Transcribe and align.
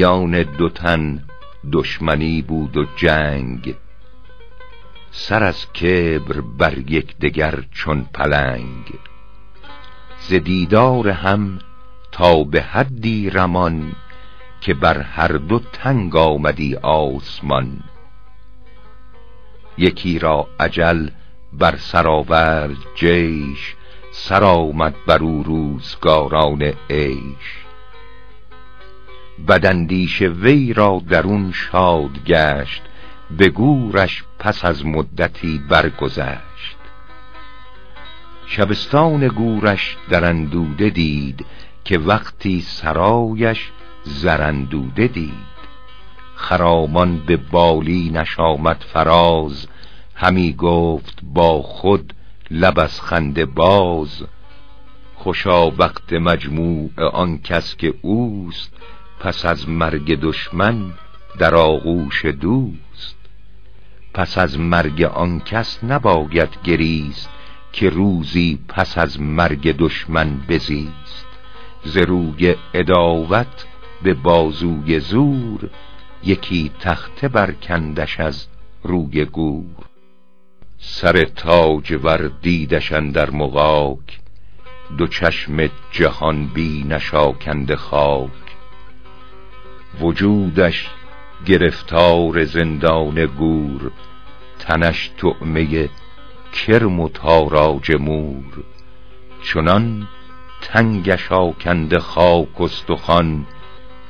میان 0.00 0.42
دو 0.42 0.68
تن 0.68 1.24
دشمنی 1.72 2.42
بود 2.42 2.76
و 2.76 2.84
جنگ. 2.96 3.74
سر 5.10 5.44
از 5.44 5.72
کبر 5.72 6.40
بر 6.40 6.74
دگر 7.20 7.64
چون 7.72 8.06
پلنگ. 8.14 8.94
ز 10.20 10.34
دیدار 10.34 11.08
هم 11.08 11.58
تا 12.12 12.44
به 12.44 12.62
حدی 12.62 13.30
رمان 13.30 13.92
که 14.60 14.74
بر 14.74 15.00
هر 15.00 15.28
دو 15.28 15.58
تنگ 15.58 16.16
آمدی 16.16 16.76
آسمان. 16.76 17.80
یکی 19.78 20.18
را 20.18 20.48
عجل 20.60 21.08
بر 21.52 21.76
سرآورد 21.76 22.76
جیش 22.94 23.74
سر 24.12 24.44
آمد 24.44 24.94
بر 25.06 25.18
او 25.18 25.42
روزگاران 25.42 26.72
عیش. 26.90 27.64
بدندیش 29.48 30.22
وی 30.22 30.72
را 30.72 31.02
درون 31.08 31.52
شاد 31.52 32.24
گشت 32.26 32.82
به 33.38 33.48
گورش 33.48 34.24
پس 34.38 34.64
از 34.64 34.86
مدتی 34.86 35.60
برگذشت. 35.68 36.76
شبستان 38.46 39.28
گورش 39.28 39.96
در 40.10 40.24
اندوده 40.24 40.90
دید 40.90 41.46
که 41.84 41.98
وقتی 41.98 42.60
سرایش 42.60 43.70
زرندوده 44.04 45.06
دید. 45.06 45.50
خرامان 46.34 47.18
به 47.18 47.36
بالی 47.36 48.10
نشامد 48.10 48.84
فراز. 48.92 49.66
همی 50.14 50.52
گفت 50.52 51.18
با 51.22 51.62
خود 51.62 52.14
لب 52.50 52.78
از 52.78 53.00
خنده 53.00 53.46
باز. 53.46 54.22
خوشا 55.14 55.70
وقت 55.70 56.12
مجموع 56.12 56.90
آن 57.12 57.38
کس 57.38 57.76
که 57.76 57.94
اوست 58.02 58.72
پس 59.20 59.44
از 59.44 59.68
مرگ 59.68 60.20
دشمن 60.20 60.92
در 61.38 61.54
آغوش 61.54 62.24
دوست. 62.24 63.16
پس 64.14 64.38
از 64.38 64.58
مرگ 64.58 65.02
آن 65.02 65.40
کس 65.40 65.84
نباید 65.84 66.48
گریست 66.64 67.30
که 67.72 67.90
روزی 67.90 68.58
پس 68.68 68.98
از 68.98 69.20
مرگ 69.20 69.76
دشمن 69.76 70.40
بزیست. 70.48 71.26
ز 71.84 71.96
روی 71.96 72.54
اداوت 72.74 73.66
به 74.02 74.14
بازوی 74.14 75.00
زور 75.00 75.70
یکی 76.24 76.70
تخته 76.80 77.28
برکندش 77.28 78.20
از 78.20 78.46
روی 78.82 79.24
گور. 79.24 79.84
سر 80.78 81.24
تاج 81.24 81.98
ور 82.02 82.30
دیدشن 82.42 83.10
در 83.10 83.30
مغاک 83.30 84.20
دو 84.98 85.06
چشم 85.06 85.70
جهان 85.92 86.46
بی 86.46 86.84
نشاکند 86.84 87.74
خاک. 87.74 88.30
وجودش 90.00 90.90
گرفتار 91.46 92.44
زندان 92.44 93.26
گور 93.26 93.90
تنش 94.58 95.10
تعمه 95.16 95.88
کرم 96.52 97.00
و 97.00 97.08
تاراج 97.08 97.92
مور. 97.92 98.64
چنان 99.42 100.08
تنگش 100.60 101.32
آکنده 101.32 101.98
خاک 101.98 102.60
استخوان 102.60 103.46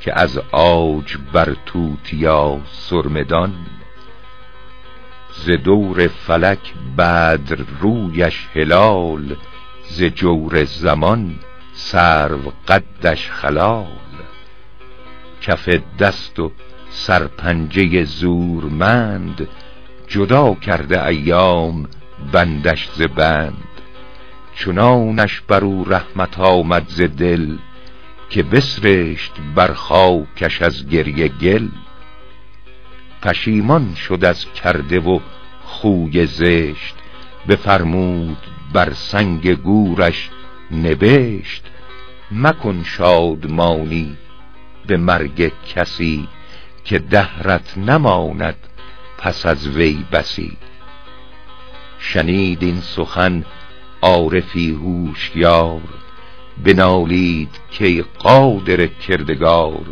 که 0.00 0.18
از 0.20 0.38
آج 0.52 1.16
بر 1.32 1.56
توتیا 1.66 2.60
سرمدان 2.72 3.54
ز 5.44 5.50
دور 5.50 6.06
فلک 6.06 6.74
بدر 6.98 7.58
رویش 7.80 8.48
هلال 8.54 9.36
ز 9.88 10.02
جور 10.02 10.64
زمان 10.64 11.38
سرو 11.72 12.52
قدش 12.68 13.30
خلال. 13.30 13.86
کف 15.42 15.68
دست 15.98 16.38
و 16.38 16.52
سرپنجه 16.90 18.04
زورمند 18.04 19.48
جدا 20.08 20.54
کرده 20.54 21.06
ایام 21.06 21.88
بندش 22.32 22.88
ز 22.94 23.02
بند. 23.02 23.68
چنانش 24.54 25.40
بر 25.40 25.64
او 25.64 25.84
رحمت 25.84 26.40
آمد 26.40 26.84
ز 26.88 27.02
دل 27.02 27.56
که 28.30 28.42
بسرشت 28.42 29.32
بر 29.54 29.72
خاکش 29.72 30.62
از 30.62 30.88
گریه 30.88 31.28
گل 31.28 31.68
پشیمان 33.22 33.94
شد 33.94 34.24
از 34.24 34.52
کرده 34.52 35.00
و 35.00 35.20
خوی 35.64 36.26
زشت 36.26 36.94
بفرمود 37.48 38.38
بر 38.72 38.92
سنگ 38.92 39.50
گورش 39.52 40.30
نبشت 40.70 41.64
مکن 42.30 42.82
شادمانی 42.84 44.16
به 44.86 44.96
مرگ 44.96 45.52
کسی 45.74 46.28
که 46.84 46.98
دهرت 46.98 47.78
نماند 47.78 48.56
پس 49.18 49.46
از 49.46 49.68
وی 49.68 50.04
بسی. 50.12 50.56
شنید 51.98 52.62
این 52.62 52.80
سخن 52.80 53.44
عارفی 54.02 54.70
هوشیار 54.70 55.80
بنالید 56.64 57.50
که 57.70 58.04
قادر 58.18 58.86
کردگار. 58.86 59.84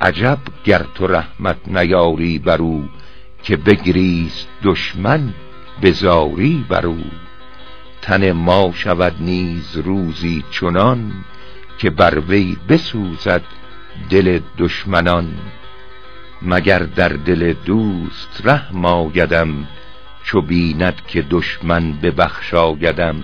عجب 0.00 0.38
گر 0.64 0.86
تو 0.94 1.06
رحمت 1.06 1.56
نیاری 1.66 2.38
بر 2.38 2.62
او 2.62 2.88
که 3.42 3.56
بگریست 3.56 4.48
دشمن 4.64 5.34
بزاری 5.82 6.64
بر 6.68 6.86
او. 6.86 7.04
تن 8.02 8.32
ما 8.32 8.72
شود 8.74 9.14
نیز 9.20 9.76
روزی 9.76 10.44
چنان 10.50 11.12
که 11.78 11.90
بر 11.90 12.18
وی 12.18 12.56
بسوزد 12.68 13.42
دل 14.10 14.40
دشمنان. 14.58 15.28
مگر 16.42 16.78
در 16.78 17.08
دل 17.08 17.52
دوست 17.52 18.40
رحم 18.44 18.84
آیدم 18.84 19.68
چو 20.24 20.40
بیند 20.40 21.02
که 21.06 21.22
دشمن 21.30 21.92
ببخشایدم 21.92 23.22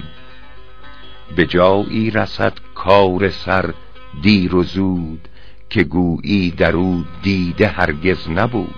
به 1.37 1.47
جایی 1.47 2.11
رسد 2.11 2.53
کار 2.75 3.31
سر 3.31 3.75
دیر 4.22 4.55
و 4.55 4.62
زود 4.62 5.28
که 5.71 5.84
گویی 5.84 6.50
در 6.50 6.77
او 6.77 7.05
دیده 7.22 7.69
هرگز 7.69 8.31
نبود. 8.31 8.75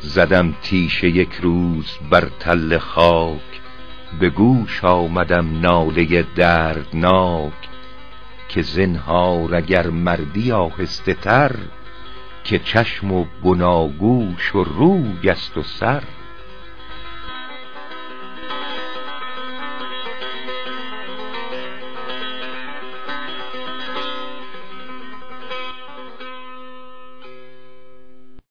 زدم 0.00 0.54
تیشه 0.62 1.08
یک 1.08 1.32
روز 1.42 1.98
بر 2.10 2.28
تل 2.40 2.78
خاک 2.78 3.60
به 4.20 4.30
گوش 4.30 4.84
آمدم 4.84 5.60
ناله 5.60 6.24
دردناک 6.36 7.52
که 8.48 8.62
زنهار 8.62 9.54
اگر 9.54 9.86
مردی 9.86 10.52
آهسته 10.52 11.14
تر 11.14 11.56
که 12.44 12.58
چشم 12.58 13.12
و 13.12 13.24
بناگوش 13.44 14.54
و 14.54 14.64
روی 14.64 15.30
است 15.30 15.58
و 15.58 15.62
سر. 15.62 16.02